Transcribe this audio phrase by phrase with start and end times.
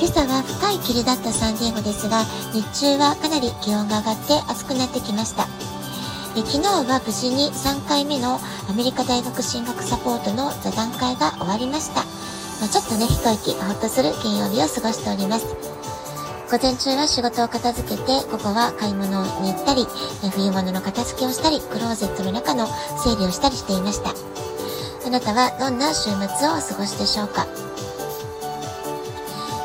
[0.00, 5.44] 今朝は深い霧だったサンディエゴですが、日中はかなり気温が上がって暑くなってきました。
[6.34, 8.40] で昨日は無事に3回目の
[8.70, 12.00] アメリカ大学進学サポートの座談会が終わりました。
[12.60, 15.44] まあ、ちょっとね、一息ほっとする金曜日を過ごしております。
[16.50, 19.86] 午前中は仕事を片付けて、ここは買い物に行ったり、
[20.32, 22.66] 冬物の片付けをしたり、クローゼットの中の
[23.04, 24.14] 整理をしたりしていました。
[25.06, 26.16] あなたはどんな週末
[26.48, 27.59] をお過ごしでしょうか？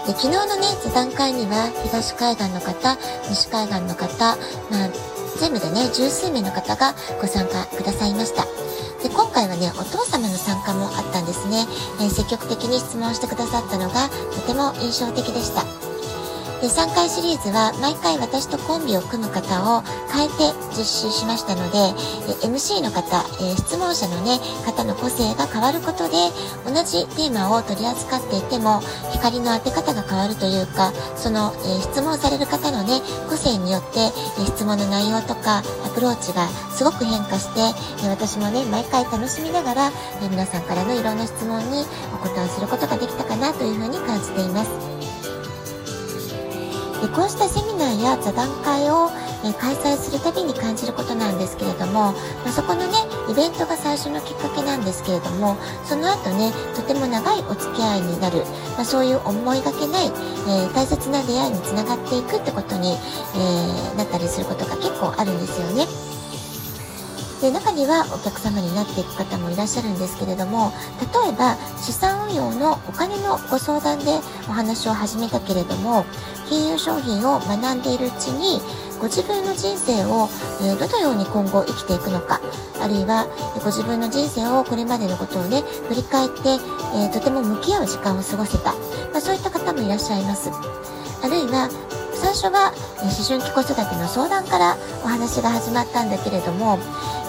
[0.06, 2.96] で昨日のね、座談会には東海岸の方、
[3.28, 4.38] 西海岸の方、
[4.70, 4.90] まあ、
[5.40, 8.46] 全部でね、十数名の方がご参加くださいました。
[9.02, 11.66] で、今回はね、お父様の参加もあったんですね。
[12.00, 15.85] えー、積極的に質問してくださったのがとても印象的でした。
[16.62, 21.78] で3回シリーズは毎回私とコンビを組む方を変えて実施しましたので
[22.48, 26.32] MC の方、え質問者の、ね、方の個性が変わることで
[26.64, 28.80] 同じテーマを取り扱っていても
[29.12, 37.60] 光の当て方が変わるというかその、え質問される方の、ね、個性によって、え質問の内容とかアプローチがすごく変化して、
[38.06, 39.92] え私もね毎回楽しみながら、
[40.24, 44.95] え皆さんからのいろんな質問にお答えすることができたかなというふうに感じています。
[47.16, 49.10] こうしたセミナーや座談会を、
[49.54, 52.94] 開催するたびに感じることなんですけれども、ま、そこのね
[53.30, 58.40] イベントが最初のきっかけなんですけれどもその後ねとても長いお付き合いになる、
[58.74, 66.05] まあ、そういう思いがけない、えー、大切な出会いにつながっていくってことに、えー、なったりすることが結構あるんですよね。
[67.46, 70.74] で中にはお客様になっていく方もいらっしゃるんですけれども
[71.24, 74.18] 例えば資産運用のお金のご相談で
[74.50, 76.06] お話を始めたけれども
[76.50, 78.62] 金融商品を学んでいるうちに
[78.98, 80.30] ご自分の人生を、
[80.80, 82.40] どのように今後生きていくのか
[82.82, 83.28] あるいは
[83.60, 86.58] ご自分の人生をこれまでのことをね振り返って、
[87.14, 88.74] とても向き合う時間を過ごせた、
[89.12, 90.50] まあ、そういった方もいらっしゃいます。
[91.22, 91.70] あるいは
[92.36, 96.78] 初は思春期子育ての相談からお話が始まったんだけれども、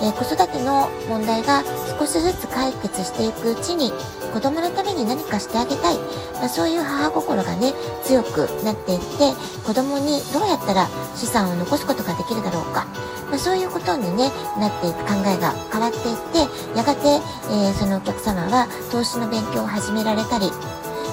[0.03, 1.63] え、子育ての問題が
[1.99, 3.93] 少しずつ解決していくうちに
[4.35, 5.99] 子供のために何かしてあげたい、
[6.35, 7.73] まあ、そういう母心がね
[8.03, 9.33] 強くなっていって
[9.65, 12.87] 子供にどうやったら資産を残すことができるだろうか、
[13.31, 14.29] まあ、そういうことに、ね、
[14.59, 20.51] なっていく考えが変わっていってやがて、えー、そのお客様は投資の勉強を始められたり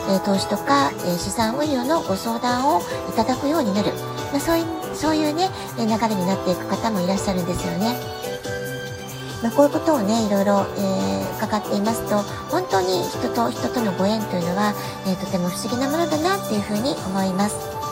[0.10, 3.92] え投資とか、え資産運用のご相談をいただくようになる、
[4.32, 4.66] まあ、そういう
[4.96, 7.96] そういうね流れになっていく方もいらっしゃるんですよね。
[9.42, 12.18] まあ、こういうことをねいろいろ、えー、伺っていますと
[12.50, 14.74] 本当に人と人とのご縁というのは、
[15.06, 17.83] えー、とても不思議なものだなっていうふうに思います。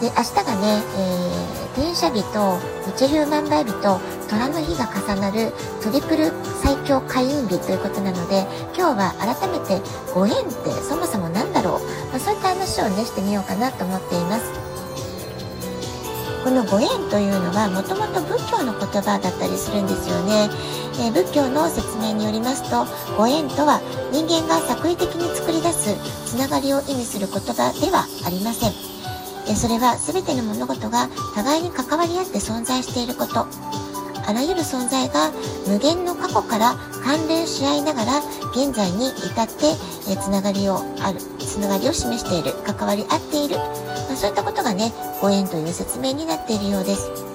[0.00, 2.58] で明日がね、えー転写日と
[2.98, 8.42] 日流万倍日と虎の日が重なるトリプル最強開運日ということなので
[8.76, 9.80] 今日は改めて
[10.12, 14.68] ご縁ってそもそも何だろう、まあ、そういった話をねしてみようかなと思っています。
[16.44, 20.48] このご縁というのはもともと仏教の言葉だったりするんですよね、
[20.94, 22.86] えー、仏教の説明によりますと
[23.18, 23.82] ご縁とは
[24.12, 25.94] 人間が作為的に作り出す
[26.24, 28.97] つながりを意味する言葉ではありません。
[29.56, 33.46] それは全ての物事が互いに関わり合って存在していること
[34.26, 35.30] あらゆる存在が
[35.66, 38.18] 無限の過去から関連し合いながら
[38.52, 39.52] 現在に至って
[40.10, 43.62] えつながりをあるつながりを示している関わり合っている、ま
[44.12, 47.27] あ、そういったことがねご縁という説明になっているようです。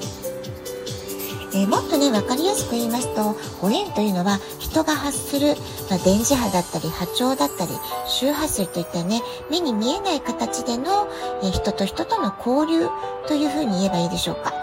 [1.56, 5.56] えー、もっとね分かりやすく言いますとご縁というのは人が発する、
[5.90, 7.72] まあ、電磁波だったり波長だったり
[8.08, 11.08] 周波数といったね目に見えない形での、
[11.44, 12.90] えー、人と人との交流
[13.28, 14.54] というふうに言えばいいでしょうか。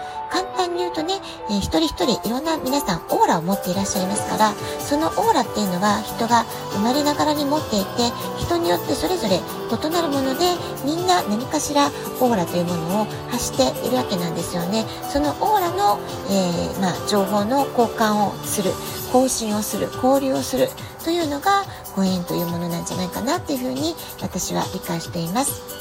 [0.81, 1.13] 言うとね、
[1.49, 10.45] えー、一人一人いろんな皆さんオーラを持っていらっしゃいますから、そのオーラっていうのは人が生まれながらに持っていて、人によってそれぞれ異なるもので、
[10.85, 14.85] みんな何かしらオーラというものを発しているわけなんですよね。
[15.09, 15.99] そのオーラの、
[16.29, 18.71] えー、まあ、情報の交換をする、
[19.11, 20.69] 更新をする、交流をする
[21.03, 21.63] というのが
[21.95, 25.80] ご縁というものなんじゃないかなっていうふうに私は理解しています。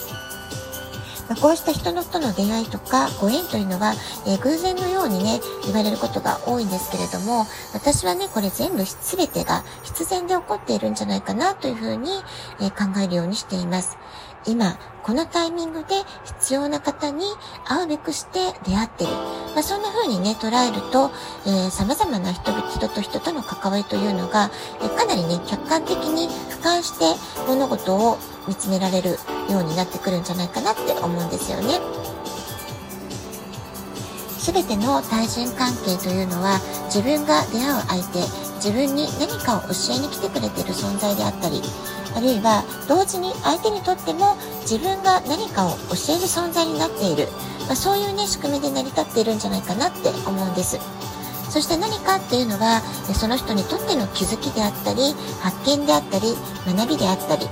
[1.30, 3.94] まこうした人のとの出会いとかご縁というのは、
[4.26, 12.10] えー、偶然のようにね、言われることが多いんですけれども、私はね、これ全部全てが必然で起こっているんじゃないかなというふうに、
[12.60, 13.96] えー、考えるようにしています。
[14.44, 15.86] 今、このタイミングで
[16.24, 17.24] 必要な方に
[17.64, 19.12] 会うべくして出会ってる。
[19.54, 21.12] まあ、そんな風にね、捉えると、
[21.46, 24.50] えー、様々な人々、人と人との関わりというのが、
[24.82, 27.04] えー、かなりね、客観的に俯瞰して
[27.46, 28.18] 物事を
[28.48, 29.18] 見つめられる
[29.50, 31.80] ようになってくるんじゃないかなって思うんですよね。
[34.38, 38.20] すべての対人関係というのは自分が出会う相手、
[38.56, 41.60] 自分に何かを教えに来てくれている存在であったり、
[42.16, 47.28] あるいは同時に相手にとっても自分が何かを教える存在になっている、
[47.66, 50.78] まあ、そういうね仕組みで成り立っているんじゃないかなって思うんです。
[51.50, 52.80] そして何かっていうのは
[53.12, 56.34] その人にとっての気づきであったり発見であったり
[56.64, 57.46] 学びであったり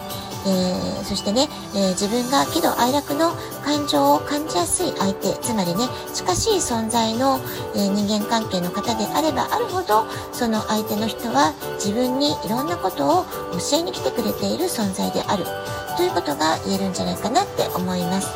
[0.46, 3.32] えー、そしてね、えー、自分が喜怒哀楽の
[3.64, 7.40] 感情を感じやすい相手、つまりね、近しい存在の、
[7.74, 15.44] えー、人間関係の方であればあるほど、その相手の人は自分にいろんなことを教えに来てくれている存在である、
[15.96, 18.28] ということが言えるんじゃないかなって思います。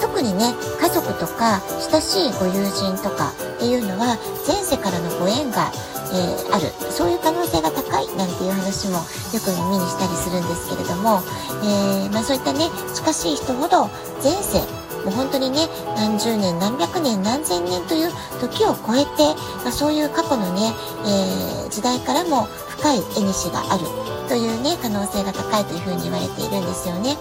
[0.00, 5.72] 特にね、家族とか親しいご友人とかっていうのは前世からのご縁が
[6.12, 7.70] えー、あるそういう可能性が
[8.16, 11.22] なんていう話もよく耳にしたりするんですけれども、
[11.64, 13.88] えー、まあ、そういったね近しい人ほど
[14.22, 14.60] 前世
[15.04, 15.66] もう本当にね
[15.96, 18.10] 何十年何百年何千年という
[18.40, 20.72] 時を超えて、まあ、そういう過去のね、
[21.04, 22.44] えー、時代からも
[22.78, 23.84] 深い縁がある
[24.28, 27.16] というね可能性が高いというふうに言われているんですよね。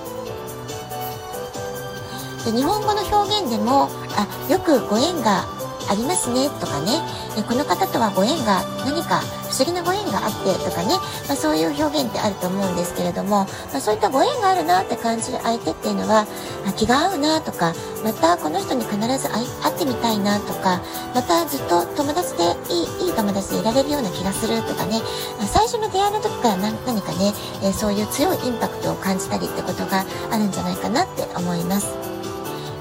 [2.46, 5.46] で日本語の表現でもあよくご縁が
[5.90, 6.92] ありますねとかね、
[7.38, 9.22] えこの方とはご縁が何か
[9.52, 10.96] 不思議なご縁があってとかね、
[11.28, 16.26] まあ、そういう表現ってあると思うんですけれども、まあ、そういったご縁があるなって感じる相手っていうのは
[16.78, 20.82] 気が合うなとかまたこの人に必ず会ってみたいなとか
[21.14, 25.02] またずっと友達でいいいい友達でいられるような気がするとかね
[25.42, 27.34] あ最初の出会いの時から何かね、
[27.64, 31.88] えそういう強いインパクトを感じたりってことがあるんじゃないかなって思います。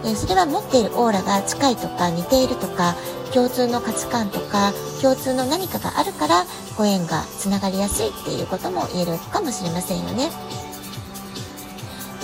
[0.05, 2.95] えそれは持っているオーラが近いとか似ているとか
[3.33, 6.45] 共通の価値観とか共通の何かがあるから
[6.77, 10.31] ご縁がつながりやすいっていうことも言えるかもしれませんよね。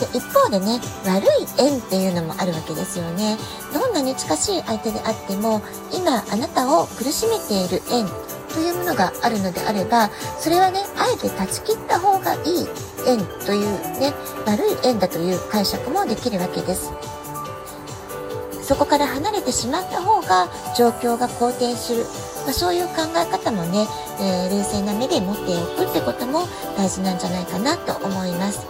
[0.01, 1.29] で一方でね悪い
[1.59, 3.39] 縁っていうのもあるわけですよね
[3.73, 8.07] どんなに近しい相手であっても今あなたを苦しめている縁
[8.53, 12.41] というものがあるのであればそれはねあえて断ち切った方がいい
[13.07, 14.13] 縁というね
[14.47, 16.93] 悪い縁だという解釈もできるわけです
[18.67, 22.03] そこから離れてしまった方が状況が好転する、
[22.45, 23.87] まあ、そういう考え方もね、
[24.21, 25.43] えー、冷静な目で持って
[25.81, 28.67] おくってことも大事なんじゃないかなと思います。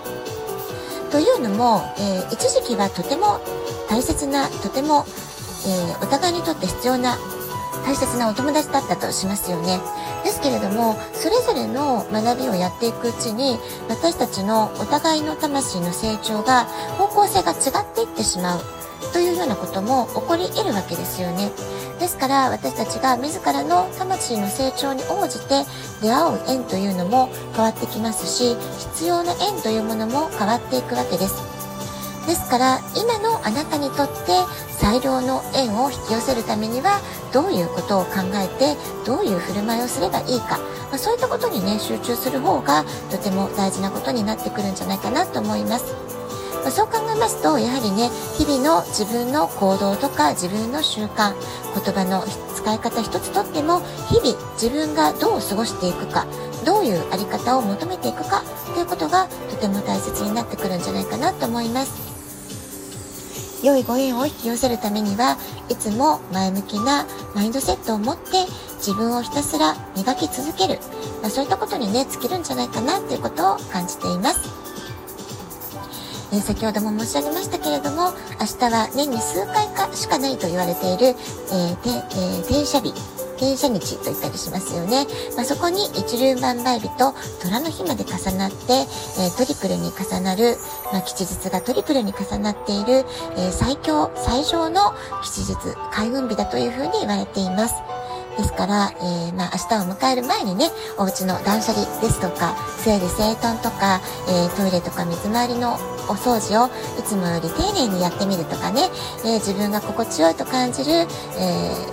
[1.10, 3.40] というのも、えー、一時期はとても
[3.88, 5.06] 大切なとても、
[5.66, 7.16] えー、お互いにとって必要な
[7.86, 9.80] 大切なお友達だったとしますよね。
[10.24, 13.58] ですけれども、それぞれの学びをやっていくうちに、
[13.88, 16.64] 私たちのお互いの魂の成長が
[16.98, 18.85] 方向性が違っていってしまう。
[19.12, 21.50] というようなことも起こり得るわけですよね。
[21.98, 25.64] ですから私たちが自らの魂の成長に応じて
[26.02, 28.54] 出会う縁というのも変わってきますし
[28.94, 31.56] 必要な縁というものも変わっていくわけです。
[32.26, 34.32] ですから今のあなたにとって
[34.70, 37.00] 最良の縁を引き寄せるためには
[37.32, 38.76] どういうことを考えて
[39.06, 40.58] どういう振る舞いをすればいいか、
[40.90, 46.05] まあ、そういったことにね集中する方がとても大事なことになってくるんじゃないかなと思います。
[46.66, 52.24] まあ、そう考えますとやはりね日々の自分の行動とか自分の習慣言葉の
[52.56, 53.78] 使い方一つとっても
[54.10, 56.26] 日々自分がどう過ごしていくか
[56.66, 58.42] どういう在り方を求めていくか
[58.74, 62.16] ということがとても大切になってくるんじゃないかなと思います。
[63.62, 65.38] 良いご縁を引き寄せるためには
[65.68, 68.44] いつも前向きなマインドセットを持って
[68.78, 70.80] 自分をひたすら磨き続ける、
[71.22, 74.55] まあ、そういったことにね尽きるんじゃないかなということを感じています。
[76.36, 82.92] えー、先ほども申し上げましたけれども、明日は年に数回かしかないと言われている、えーてえー、転写日、
[83.36, 85.06] 転写日と言ったりしますよね。
[85.34, 90.56] まあ、そこに一粒万倍日と虎の日まで重なって、えー、トリプルに重なる、
[90.92, 95.56] まあ、吉日がトリプルに重なっている、えー、最強、最上の吉日、
[95.90, 97.95] 開運日だというふうに言われています。
[98.36, 105.74] ですから、えー、まあ、明日を迎える前にね、お家の断捨離ですとか、整理整頓とか、えー、トイレとか水回りの
[106.08, 106.66] お掃除を
[106.98, 108.82] いつもより丁寧にやってみるとかね、
[109.24, 111.06] えー、自分が心地よいと感じる、え、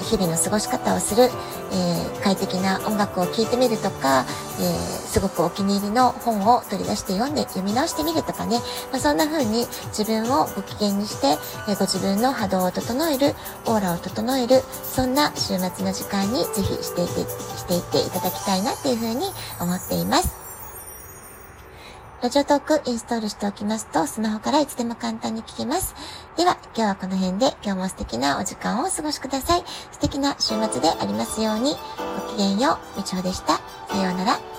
[0.03, 1.29] 日々の過ごし方をする、
[1.73, 4.25] え、快適な音楽を聴いてみるとか、
[4.59, 4.63] え
[5.07, 8.59] すごくお気に入りの本を取り出して読んで読み直してみるとかね、
[8.91, 11.37] まあ、そんな風に自分をご機嫌にして、
[11.67, 17.13] えご自分の波動を整える、オーラを整える、そんな週末の時間にぜひしていて
[17.57, 19.25] していっていただきたいなっていう風に
[19.59, 20.42] 思っています。
[22.23, 25.93] ラジオトークインストールしておきますと、スマホからいつでも簡単に聞けます。
[26.37, 29.63] では、今日はこの辺で、今日も素敵なお時間をお過ごしください。
[29.91, 31.75] 素敵な週末でありますように、
[32.29, 33.59] ごきげんよう、みちほでした。
[33.89, 34.52] さようなら。